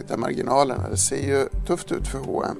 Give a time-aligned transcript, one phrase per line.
[0.00, 0.88] titta marginalerna.
[0.88, 2.56] Det ser ju tufft ut för H&M.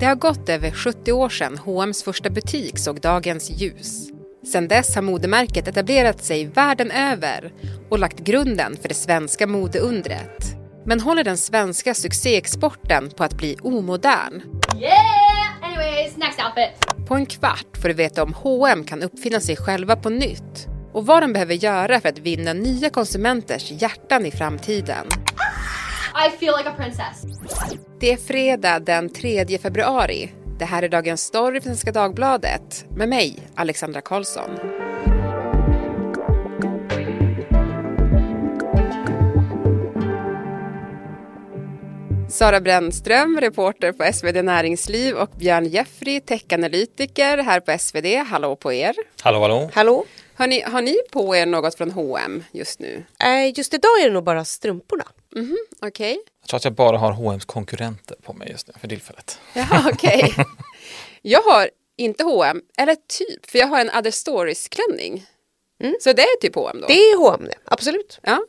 [0.00, 4.10] Det har gått över 70 år sedan H&M's första butik såg dagens ljus.
[4.52, 7.52] Sedan dess har modemärket etablerat sig världen över
[7.90, 10.56] och lagt grunden för det svenska modeundret.
[10.86, 14.42] Men håller den svenska succéexporten på att bli omodern?
[14.80, 15.62] Yeah!
[15.62, 17.06] Anyways, next outfit.
[17.08, 21.06] På en kvart får du veta om H&M kan uppfinna sig själva på nytt och
[21.06, 25.06] vad de behöver göra för att vinna nya konsumenters hjärtan i framtiden.
[26.26, 27.22] I feel like a princess.
[28.00, 30.32] Det är fredag den 3 februari.
[30.58, 34.50] Det här är Dagens Story för Svenska Dagbladet med mig, Alexandra Karlsson.
[42.30, 48.06] Sara Brännström, reporter på SvD Näringsliv och Björn Jeffrey, techanalytiker här på SvD.
[48.26, 48.94] Hallå på er!
[49.22, 49.70] Hallå, hallå!
[49.74, 50.04] Hallå?
[50.34, 53.04] Har ni, har ni på er något från H&M just nu?
[53.24, 55.04] Eh, just idag är det nog bara strumporna.
[55.36, 56.20] Mhm, Okej.
[56.40, 59.38] Jag tror att jag bara har H&M's konkurrenter på mig just nu för tillfället.
[59.54, 60.34] Jaha, okej.
[61.22, 65.26] jag har inte H&M eller typ, för jag har en Other Stories-klänning.
[66.00, 66.86] Så det är typ H&M då?
[66.86, 68.18] Det är H&M det, absolut.
[68.22, 68.44] Ja.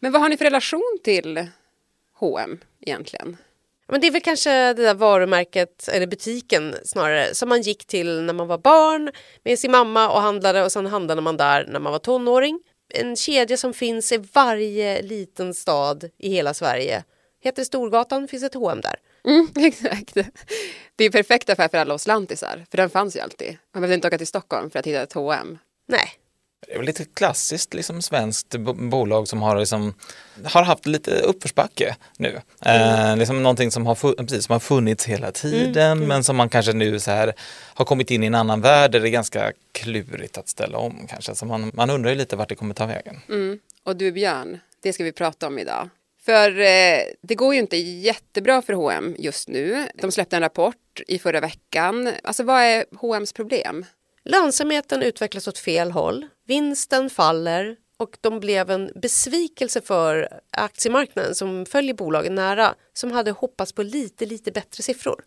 [0.00, 1.46] Men vad har ni för relation till
[2.14, 3.36] H&M egentligen?
[3.88, 8.22] Men det är väl kanske det där varumärket, eller butiken snarare, som man gick till
[8.22, 9.10] när man var barn
[9.44, 12.60] med sin mamma och handlade och sen handlade man där när man var tonåring.
[12.90, 17.04] En kedja som finns i varje liten stad i hela Sverige.
[17.42, 18.96] Heter Storgatan, finns ett H&M där.
[19.24, 20.14] Mm, exakt.
[20.96, 23.56] Det är perfekt affär för alla oss lantisar, för den fanns ju alltid.
[23.74, 25.58] Man behövde inte åka till Stockholm för att hitta ett H&M.
[25.88, 26.10] Nej,
[26.66, 29.94] Det är väl lite klassiskt liksom svenskt bo- bolag som har, liksom,
[30.44, 32.40] har haft lite uppförsbacke nu.
[32.64, 36.72] Eh, liksom någonting som har, precis, som har funnits hela tiden men som man kanske
[36.72, 37.32] nu så här
[37.74, 41.06] har kommit in i en annan värld där det är ganska klurigt att ställa om
[41.08, 41.34] kanske.
[41.34, 43.20] Så man, man undrar ju lite vart det kommer ta vägen.
[43.84, 45.88] Och du Björn, det ska vi prata om idag.
[46.24, 49.86] För eh, det går ju inte jättebra för H&M just nu.
[49.94, 52.10] De släppte en rapport i förra veckan.
[52.24, 53.84] Alltså vad är H&M's problem?
[54.24, 61.66] Lönsamheten utvecklas åt fel håll, vinsten faller och de blev en besvikelse för aktiemarknaden som
[61.66, 65.24] följer bolagen nära som hade hoppats på lite, lite bättre siffror.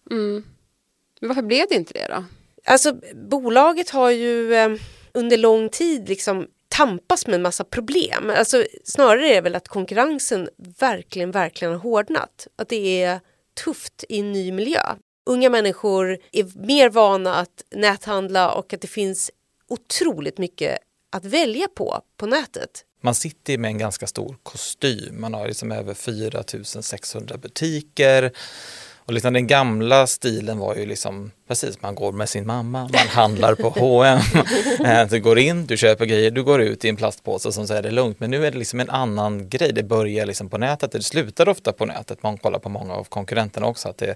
[1.20, 2.24] Men varför blev det inte det då?
[2.66, 4.72] Alltså bolaget har ju eh,
[5.14, 8.30] under lång tid liksom tampas med en massa problem.
[8.38, 10.50] Alltså, snarare är det väl att konkurrensen
[10.80, 12.48] verkligen, verkligen har hårdnat.
[12.56, 13.20] Att det är
[13.64, 14.82] tufft i en ny miljö.
[15.26, 19.32] Unga människor är mer vana att näthandla och att det finns
[19.68, 20.80] otroligt mycket
[21.12, 22.86] att välja på på nätet.
[23.02, 25.22] Man sitter med en ganska stor kostym.
[25.22, 28.32] Man har liksom över 4600 butiker.
[29.06, 33.08] Och liksom den gamla stilen var ju liksom precis, man går med sin mamma, man
[33.10, 34.20] handlar på H&M.
[34.86, 37.82] Eh, du går in, du köper grejer, du går ut i en plastpåse som säger
[37.82, 38.20] det är lugnt.
[38.20, 39.74] Men nu är det liksom en annan grej.
[39.74, 42.24] Det börjar liksom på nätet, det slutar ofta på nätet.
[42.24, 43.90] Man kollar på många av konkurrenterna också.
[43.90, 44.16] Att det,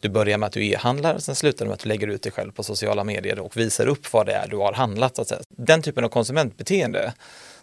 [0.00, 2.32] du börjar med att du e-handlar sen slutar det med att du lägger ut dig
[2.32, 5.16] själv på sociala medier och visar upp vad det är du har handlat.
[5.16, 5.40] Så att säga.
[5.48, 7.12] Den typen av konsumentbeteende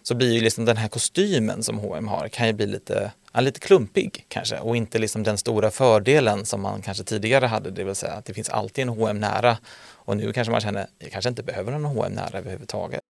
[0.02, 3.40] så blir ju liksom den här kostymen som H&M har kan ju bli lite, ja,
[3.40, 7.84] lite klumpig kanske och inte liksom den stora fördelen som man kanske tidigare hade, det
[7.84, 11.12] vill säga att det finns alltid en H&M nära och nu kanske man känner, jag
[11.12, 13.00] kanske inte behöver någon H&M nära överhuvudtaget.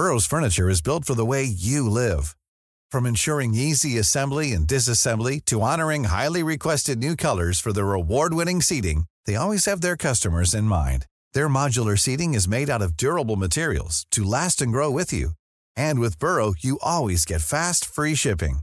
[0.00, 2.34] Burrow's furniture is built for the way you live.
[2.92, 8.62] From ensuring easy assembly and disassembly to honoring highly requested new colors for their award-winning
[8.62, 11.06] seating, they always have their customers in mind.
[11.32, 15.30] Their modular seating is made out of durable materials to last and grow with you.
[15.76, 18.60] And with Burrow, you always get fast, free shipping.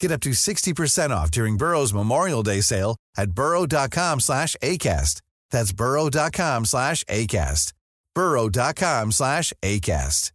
[0.00, 5.20] Get up to 60% off during Burrow's Memorial Day sale at burrow.com slash ACAST.
[5.50, 7.72] That's burrow.com slash ACAST.
[8.14, 10.30] burrow.com slash ACAST.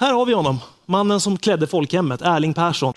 [0.00, 0.58] Här har vi honom.
[0.86, 2.94] Mannen som klädde folkhemmet, Erling Persson.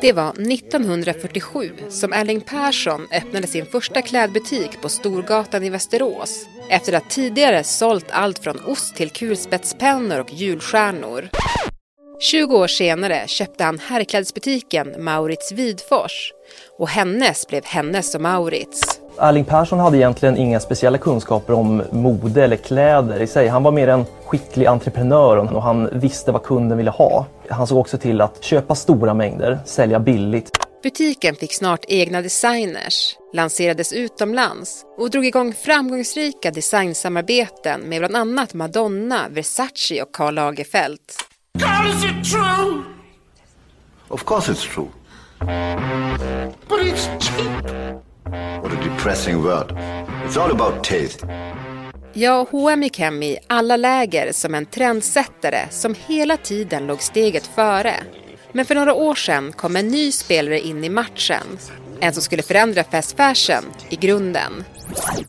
[0.00, 6.92] Det var 1947 som Erling Persson öppnade sin första klädbutik på Storgatan i Västerås efter
[6.92, 11.28] att tidigare sålt allt från ost till kulspetspennor och julstjärnor.
[12.20, 16.32] 20 år senare köpte han herrklädesbutiken Maurits Vidfors
[16.78, 18.99] och hennes blev hennes och Maurits.
[19.22, 23.48] Erling Persson hade egentligen inga speciella kunskaper om mode eller kläder i sig.
[23.48, 27.26] Han var mer en skicklig entreprenör och han visste vad kunden ville ha.
[27.50, 30.50] Han såg också till att köpa stora mängder, sälja billigt.
[30.82, 38.54] Butiken fick snart egna designers, lanserades utomlands och drog igång framgångsrika designsamarbeten med bland annat
[38.54, 41.00] Madonna, Versace och Karl Lagerfeld.
[44.08, 44.88] Of course it's true.
[46.68, 48.09] But it's cheap.
[48.24, 49.72] What you depressing word.
[50.26, 51.26] It's all about taste.
[52.12, 57.46] Ja, H&M gick hem i alla läger som en trendsättare som hela tiden låg steget
[57.46, 57.94] före.
[58.52, 61.58] Men för några år sedan kom en ny spelare in i matchen.
[62.00, 64.64] En som skulle förändra fast fashion i grunden.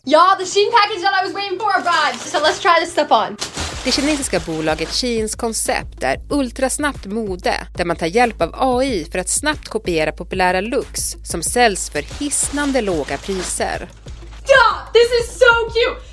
[0.05, 3.11] Y'all, the Shein package that I was waiting for arrived, so let's try this stuff
[3.11, 3.38] on.
[3.83, 9.19] Det kinesiska bolaget Sheins koncept är ultrasnabbt mode där man tar hjälp av AI för
[9.19, 13.89] att snabbt kopiera populära looks som säljs för hisnande låga priser.
[14.39, 14.93] Duh!
[14.93, 16.11] This is so cute!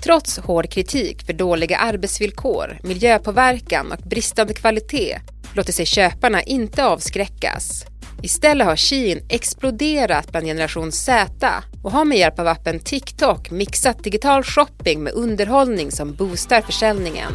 [0.00, 5.20] Trots hård kritik för dåliga arbetsvillkor, miljöpåverkan och bristande kvalitet
[5.54, 7.84] låter sig köparna inte avskräckas.
[8.22, 14.04] Istället har Shein exploderat bland generation Z och har med hjälp av appen TikTok mixat
[14.04, 17.32] digital shopping med underhållning som boostar försäljningen.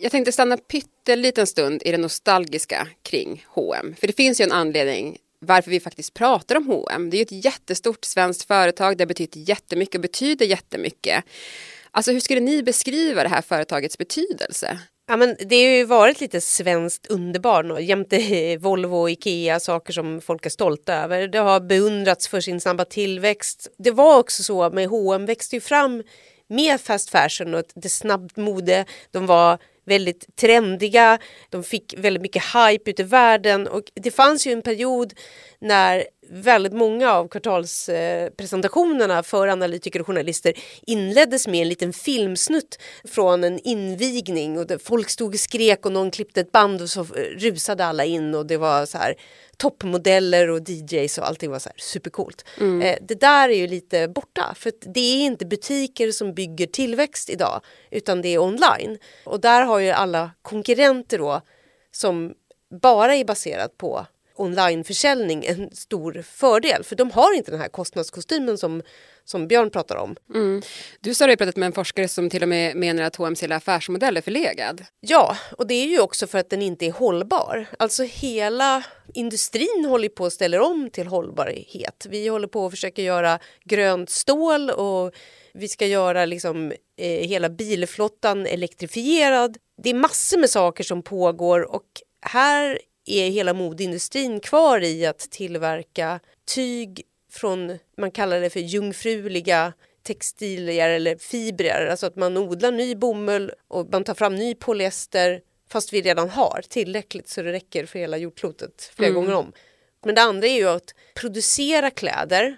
[0.00, 3.94] Jag tänkte stanna pytteliten stund i det nostalgiska kring H&M.
[4.00, 7.10] För det finns ju en anledning varför vi faktiskt pratar om H&M.
[7.10, 11.24] Det är ju ett jättestort svenskt företag, det har betytt jättemycket och betyder jättemycket.
[11.92, 14.78] Alltså hur skulle ni beskriva det här företagets betydelse?
[15.08, 20.20] Ja, men det har ju varit lite svenskt underbarn jämte Volvo och Ikea, saker som
[20.20, 21.28] folk är stolta över.
[21.28, 23.68] Det har beundrats för sin snabba tillväxt.
[23.78, 26.02] Det var också så med H&M växte ju fram
[26.48, 28.84] med fast fashion och det snabbt mode.
[29.10, 31.18] De var väldigt trendiga,
[31.50, 35.12] de fick väldigt mycket hype ute i världen och det fanns ju en period
[35.60, 40.52] när väldigt många av kvartalspresentationerna för analytiker och journalister
[40.82, 46.10] inleddes med en liten filmsnutt från en invigning och folk stod och skrek och någon
[46.10, 47.04] klippte ett band och så
[47.36, 49.14] rusade alla in och det var så här
[49.56, 52.44] toppmodeller och DJs och allting var så här supercoolt.
[52.60, 52.82] Mm.
[52.82, 57.30] Eh, det där är ju lite borta för det är inte butiker som bygger tillväxt
[57.30, 57.60] idag
[57.90, 58.98] utan det är online.
[59.24, 61.40] Och där har ju alla konkurrenter då
[61.90, 62.34] som
[62.82, 68.58] bara är baserat på onlineförsäljning en stor fördel för de har inte den här kostnadskostymen
[68.58, 68.82] som,
[69.24, 70.16] som Björn pratar om.
[70.34, 70.62] Mm.
[71.00, 73.56] Du sa det pratat med en forskare som till och med menar att H&M's hela
[73.56, 74.84] affärsmodell är förlegad.
[75.00, 77.66] Ja, och det är ju också för att den inte är hållbar.
[77.78, 78.84] Alltså hela
[79.14, 82.06] industrin håller på att ställa om till hållbarhet.
[82.10, 85.14] Vi håller på att försöka göra grönt stål och
[85.54, 89.56] vi ska göra liksom, eh, hela bilflottan elektrifierad.
[89.82, 91.86] Det är massor med saker som pågår och
[92.20, 96.20] här är hela modeindustrin kvar i att tillverka
[96.54, 97.02] tyg
[97.32, 99.72] från, man kallar det för jungfruliga
[100.02, 105.40] textilier eller fibrer, alltså att man odlar ny bomull och man tar fram ny polyester
[105.72, 109.22] fast vi redan har tillräckligt så det räcker för hela jordklotet flera Mm.
[109.22, 109.52] gånger om.
[110.04, 112.56] Men det andra är ju att producera kläder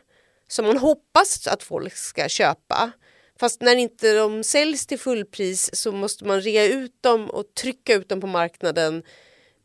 [0.48, 2.92] som man hoppas att folk ska köpa.
[3.40, 7.94] Fast när inte de säljs till fullpris så måste man rea ut dem och trycka
[7.94, 9.02] ut dem på marknaden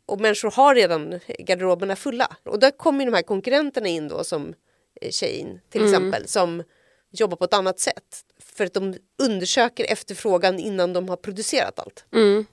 [0.10, 2.36] och människor har redan garderoberna fulla.
[2.46, 4.54] Och där kommer ju de här konkurrenterna in då som
[5.02, 5.94] eh, Shein till Mm.
[5.94, 6.64] exempel som
[7.12, 8.24] jobbar på ett annat sätt.
[8.56, 12.06] För att de undersöker efterfrågan innan de har producerat allt.
[12.14, 12.46] Mm.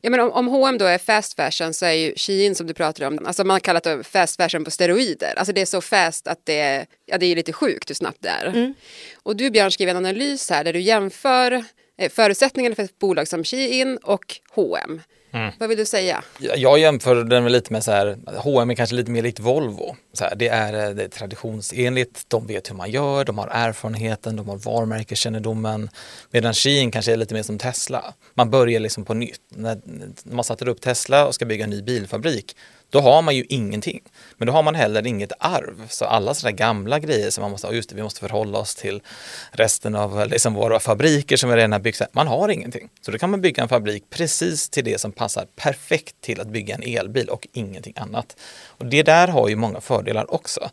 [0.00, 2.74] Ja, men om, om H&M då är fast fashion så är ju Shein som du
[2.74, 5.34] pratar om, alltså man har kallat det fast fashion på steroider.
[5.36, 8.18] Alltså det är så fast att det är, ja, det är lite sjukt hur snabbt
[8.20, 8.46] det är.
[8.46, 8.74] Mm.
[9.22, 11.64] Och du Björn skriver en analys här där du jämför
[11.98, 15.00] eh, förutsättningarna för ett bolag som Shein och H&M.
[15.32, 15.52] Mm.
[15.58, 16.24] Vad vill du säga?
[16.56, 19.96] Jag jämför den lite med så här, H&M är kanske lite mer likt Volvo.
[20.12, 23.48] Så här, det, är, eh, det är traditionsenligt, de vet hur man gör, de har
[23.52, 25.90] erfarenheten, de har varumärkeskännedomen.
[26.30, 28.14] Medan Shein kanske är lite mer som Tesla.
[28.34, 29.40] Man börjar liksom på nytt.
[29.48, 29.80] När
[30.24, 32.56] man sätter upp Tesla och ska bygga en ny bilfabrik,
[32.90, 34.00] då har man ju ingenting.
[34.36, 35.88] Men då har man heller inget arv.
[35.88, 39.02] Så alla sådana gamla grejer som man måste, just det, vi måste förhålla oss till
[39.52, 42.02] resten av eh, liksom våra fabriker som vi redan har byggt.
[42.12, 42.88] Man har ingenting.
[43.00, 46.48] Så då kan man bygga en fabrik precis till det som passar perfekt till att
[46.48, 48.36] bygga en elbil och ingenting annat.
[48.80, 50.70] Och det där har ju många fördelar också.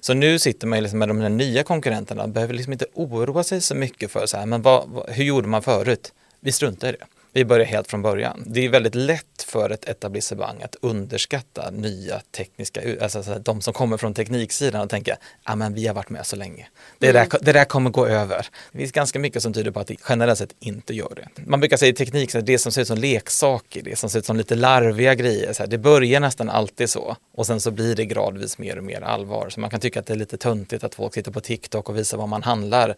[0.00, 2.86] Så nu sitter man ju liksom med de här nya konkurrenterna och behöver liksom inte
[2.94, 6.12] oroa sig så mycket för så här, men vad, vad, hur gjorde man förut?
[6.40, 7.06] Vi struntar i det.
[7.34, 8.42] Vi börjar helt från början.
[8.46, 13.60] Det är väldigt lätt för ett etablissemang att underskatta nya tekniska, alltså så här, de
[13.60, 16.68] som kommer från tekniksidan och tänka, ja men vi har varit med så länge.
[16.98, 17.28] Det, Mm.
[17.30, 18.46] där, det där kommer gå över.
[18.72, 21.42] Det finns ganska mycket som tyder på att det generellt sett inte gör det.
[21.46, 24.26] Man brukar säga i teknik, det som ser ut som leksaker, det som ser ut
[24.26, 27.16] som lite larviga grejer, så här, det börjar nästan alltid så.
[27.34, 29.48] Och sen så blir det gradvis mer och mer allvar.
[29.50, 31.98] Så man kan tycka att det är lite töntigt att folk sitter på TikTok och
[31.98, 32.96] visar vad man handlar.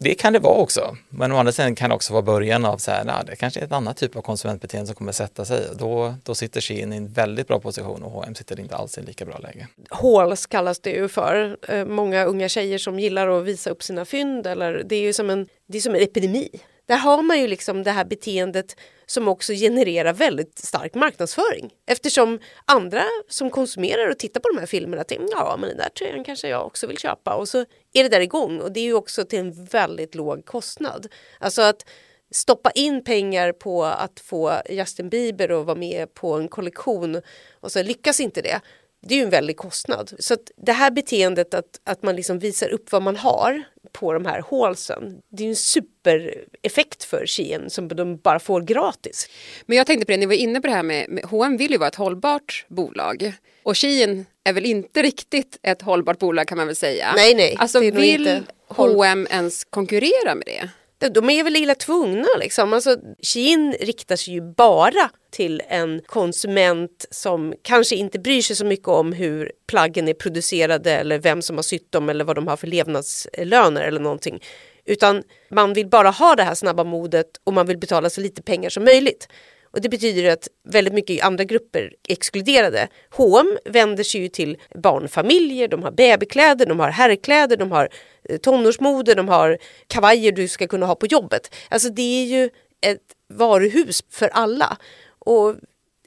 [0.00, 2.78] Det kan det vara också, men å andra sidan kan det också vara början av
[2.78, 5.66] så här, nej, det kanske är ett annat typ av konsumentbeteende som kommer sätta sig.
[5.78, 9.00] Då, då sitter Shein i en väldigt bra position och H&M sitter inte alls i
[9.00, 9.68] en lika bra läge.
[9.90, 11.56] Hauls kallas det ju för.
[11.68, 14.46] Eh, många unga tjejer som gillar att visa upp sina fynd.
[14.46, 16.48] Eller det är ju som en, det är som en epidemi.
[16.88, 18.76] Där har man ju liksom det här beteendet
[19.06, 21.70] som också genererar väldigt stark marknadsföring.
[21.86, 25.88] Eftersom andra som konsumerar och tittar på de här filmerna tänker ja men den där
[25.88, 27.58] tröjan kanske jag också vill köpa och så
[27.92, 31.06] är det där igång och det är ju också till en väldigt låg kostnad.
[31.38, 31.86] Alltså att
[32.30, 37.22] stoppa in pengar på att få Justin Bieber att vara med på en kollektion
[37.60, 38.60] och så lyckas inte det.
[39.00, 40.12] Det är ju en väldig kostnad.
[40.18, 43.62] Så det här beteendet att, att man liksom visar upp vad man har
[43.92, 45.20] på de här hålsen.
[45.28, 49.28] Det är ju en supereffekt för Shein som de bara får gratis.
[49.66, 51.70] Men jag tänkte på det, ni var inne på det här med, med H&M vill
[51.70, 53.32] ju vara ett hållbart bolag.
[53.62, 57.12] Och Shein är väl inte riktigt ett hållbart bolag kan man väl säga.
[57.16, 57.56] Nej, nej.
[57.58, 60.68] Alltså vill inte H&M ens konkurrera med det?
[60.98, 62.72] De- är väl illa tvungna liksom.
[62.72, 68.64] Alltså, Shein riktar sig ju bara till en konsument som kanske inte bryr sig så
[68.64, 72.46] mycket om hur plaggen är producerade eller vem som har sytt dem eller vad de
[72.46, 74.42] har för levnadslöner eller någonting.
[74.84, 78.42] Utan man vill bara ha det här snabba modet och man vill betala så lite
[78.42, 79.28] pengar som möjligt.
[79.70, 82.88] Och det betyder att väldigt mycket andra grupper är exkluderade.
[83.10, 87.88] H&M vänder sig ju till barnfamiljer, de har babykläder, de har herrkläder, de har
[88.42, 91.54] tonårsmode, de har kavajer du ska kunna ha på jobbet.
[91.68, 94.76] Alltså det är ju ett varuhus för alla.
[95.18, 95.54] Och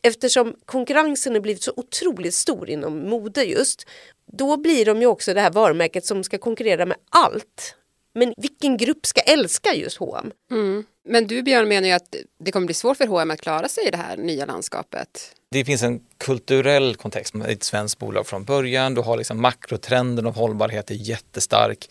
[0.01, 3.85] eftersom konkurrensen har blivit så otroligt stor inom mode just,
[4.25, 7.75] då blir de ju också det här varumärket som ska konkurrera med allt.
[8.13, 10.31] Men vilken grupp ska älska just H&M?
[10.51, 10.85] Mm.
[11.03, 13.87] Men du Björn menar ju att det kommer bli svårt för H&M att klara sig
[13.87, 15.35] i det här nya landskapet.
[15.51, 18.93] Det finns en kulturell kontext med ett svenskt bolag från början.
[18.93, 21.89] Du har liksom makrotrenden av hållbarhet är jättestark.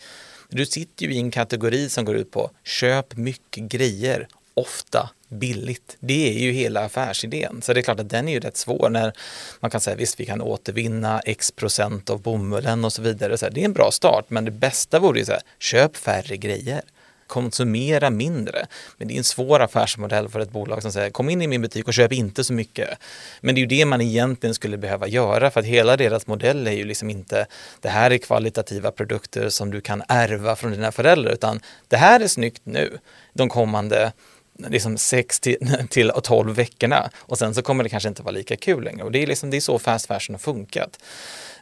[0.49, 5.97] Du sitter ju i en kategori som går ut på köp mycket grejer, ofta billigt.
[5.99, 7.61] Det är ju hela affärsidén.
[7.61, 9.13] Så det är klart att den är ju rätt svår när
[9.59, 13.37] man kan säga visst vi kan återvinna x procent av bomullen och så vidare.
[13.37, 15.97] Så här, det är en bra start men det bästa vore ju så här, köp
[15.97, 16.81] färre grejer
[17.31, 18.65] konsumera mindre.
[18.97, 21.61] Men det är en svår affärsmodell för ett bolag som säger kom in i min
[21.61, 22.89] butik och köp inte så mycket.
[23.41, 26.67] Men det är ju det man egentligen skulle behöva göra för att hela deras modell
[26.67, 27.45] är ju liksom inte
[27.81, 32.19] det här är kvalitativa produkter som du kan ärva från dina föräldrar utan det här
[32.19, 32.97] är snyggt nu
[33.33, 34.11] de kommande
[34.57, 35.57] liksom 6 till,
[35.89, 39.11] till 12 veckorna och sen så kommer det kanske inte vara lika kul längre och
[39.11, 40.99] det är, liksom, det är så fast fashion har funkat.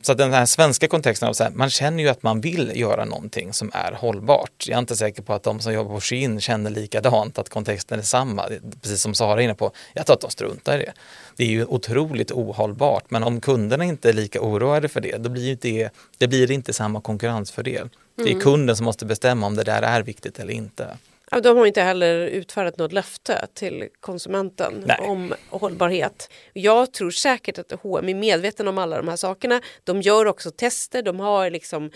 [0.01, 2.71] Så att den här svenska kontexten av så här, man känner ju att man vill
[2.75, 4.65] göra någonting som är hållbart.
[4.67, 7.99] Jag är inte säker på att de som jobbar på Shein känner likadant, att kontexten
[7.99, 8.49] är samma.
[8.81, 10.93] Precis som Sara är inne på, jag tror att de struntar i det.
[11.35, 15.29] Det är ju otroligt ohållbart, men om kunderna inte är lika oroade för det, då
[15.29, 17.89] blir det, det blir inte samma konkurrensfördel.
[18.15, 20.87] Det är kunden som måste bestämma om det där är viktigt eller inte.
[21.31, 24.98] Ja, de har inte heller utfärdat något löfte till konsumenten Nej.
[25.01, 26.29] om hållbarhet.
[26.53, 29.62] Jag tror säkert att H&M är medveten om alla de här sakerna.
[29.83, 31.91] De gör också tester, de har liksom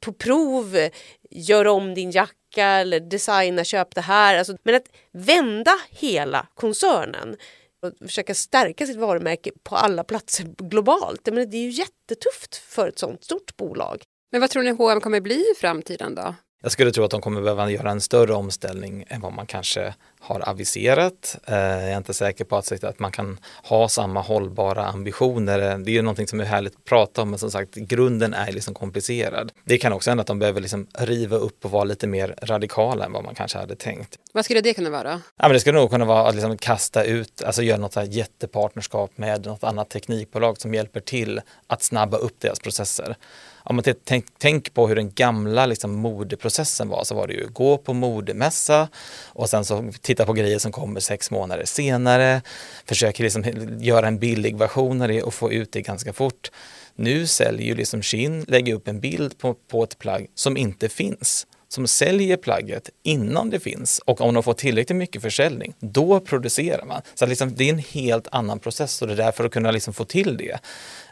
[0.00, 0.88] på prov,
[1.30, 4.38] gör om din jacka eller designa, köp det här.
[4.38, 7.36] Alltså, men att vända hela koncernen
[7.82, 12.88] och försöka stärka sitt varumärke på alla platser globalt, menar, det är ju jättetufft för
[12.88, 14.02] ett sånt stort bolag.
[14.32, 16.34] Men vad tror ni H&M kommer bli i framtiden då?
[16.62, 19.94] Jag skulle tro att de kommer behöva göra en större omställning än vad man kanske
[20.20, 21.38] har aviserat.
[21.46, 25.58] Eh, Jag är inte säker på att, att man kan ha samma hållbara ambitioner.
[25.58, 28.52] Det är ju någonting som är härligt att prata om, men som sagt, grunden är
[28.52, 29.52] liksom komplicerad.
[29.64, 33.04] Det kan också hända att de behöver liksom riva upp och vara lite mer radikala
[33.04, 34.18] än vad man kanske hade tänkt.
[34.32, 35.10] Vad skulle det kunna vara?
[35.36, 39.10] Ja, men det skulle nog kunna vara att liksom kasta ut, alltså göra något jättepartnerskap
[39.18, 43.16] med något annat teknikbolag som hjälper till att snabba upp deras processer.
[43.64, 47.48] Om man tänk, tänk på hur den gamla liksom, modeprocessen var så var det ju
[47.48, 48.88] gå på modemässa
[49.26, 52.42] och sen så titta på grejer som kommer sex månader senare.
[52.86, 53.44] Försöker liksom
[53.80, 56.50] göra en billig version av det och få ut det ganska fort.
[56.96, 60.88] Nu säljer ju liksom Shein, lägger upp en bild på, på ett plagg som inte
[60.88, 66.20] finns som säljer plagget innan det finns och om de får tillräckligt mycket försäljning, då
[66.20, 67.02] producerar man.
[67.14, 69.94] Så liksom, det är en helt annan process och det är därför att kunna liksom
[69.94, 70.58] få till det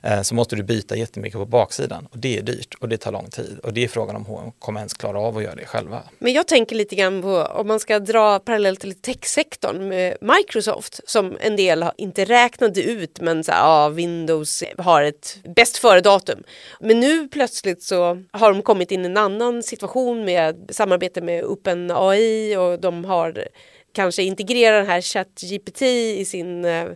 [0.02, 3.12] eh, så måste du byta jättemycket på baksidan och det är dyrt och det tar
[3.12, 5.66] lång tid och det är frågan om H&M kommer ens klara av att göra det
[5.66, 6.02] själva.
[6.18, 11.00] Men jag tänker lite grann på om man ska dra parallell till techsektorn med Microsoft
[11.06, 15.76] som en del har inte räknade ut men så här, ja, Windows har ett bäst
[15.76, 16.42] före-datum.
[16.80, 21.44] Men nu plötsligt så har de kommit in i en annan situation med samarbete med
[21.44, 23.48] OpenAI och de har
[23.94, 26.86] kanske integrerat den här ChatGPT i sin eh,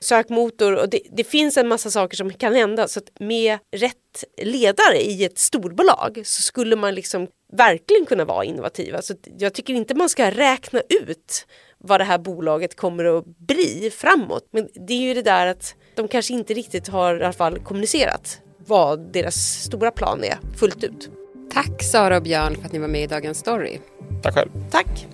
[0.00, 4.24] sökmotor och det, det finns en massa saker som kan hända så att med rätt
[4.42, 9.02] ledare i ett storbolag så skulle man liksom verkligen kunna vara innovativa.
[9.02, 11.46] Så alltså, jag tycker inte man ska räkna ut
[11.78, 14.48] vad det här bolaget kommer att bli framåt.
[14.50, 17.58] Men det är ju det där att de kanske inte riktigt har i alla fall
[17.58, 19.34] kommunicerat vad deras
[19.64, 21.10] stora plan är fullt ut.
[21.50, 23.80] Tack Sara och Björn för att ni var med i Dagens Story.
[24.22, 24.50] Tack själv.
[24.70, 25.06] Tack!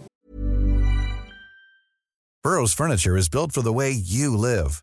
[2.44, 4.82] Burrow's furniture is built for the way you live.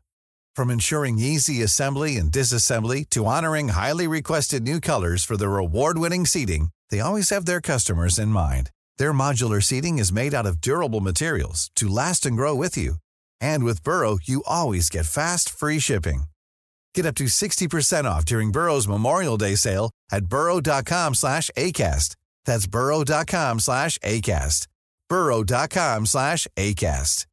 [0.56, 6.26] From ensuring easy assembly and disassembly to honoring highly requested new colors for their award-winning
[6.26, 8.72] seating, they always have their customers in mind.
[8.98, 12.96] Their modular seating is made out of durable materials to last and grow with you.
[13.40, 16.24] And with Burrow, you always get fast, free shipping.
[16.96, 22.16] Get up to 60% off during Burrow's Memorial Day sale at burrow.com slash ACAST.
[22.46, 24.68] That's burrow.com slash ACAST.
[25.10, 27.26] burrow.com slash ACAST.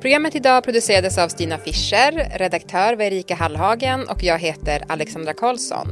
[0.00, 5.88] Programmet idag producerades av Stina Fischer, redaktör var Erika Hallhagen och jag heter Alexandra Karlsson.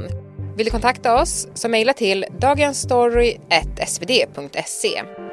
[0.57, 5.28] Vill du kontakta oss så mejla till dagensstory.svd.se.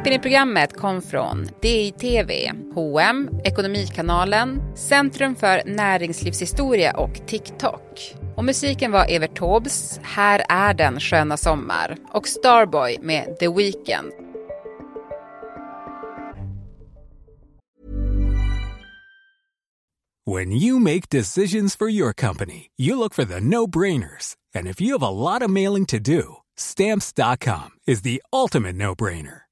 [0.00, 2.30] Klippen i programmet kom från DITV,
[2.74, 8.14] H&M, Ekonomikanalen, Centrum för näringslivshistoria och TikTok.
[8.36, 14.12] Och musiken var Evert Taubes Här är den sköna sommar och Starboy med The Weeknd.
[20.26, 24.34] When you make decisions for your company, you look for the no-brainers.
[24.54, 26.22] And if you have a lot of mailing to do,
[26.58, 29.49] stamps.com is the ultimate no-brainer.